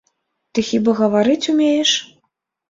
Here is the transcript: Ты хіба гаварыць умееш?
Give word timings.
Ты 0.55 0.63
хіба 0.69 0.95
гаварыць 1.01 1.49
умееш? 1.53 1.91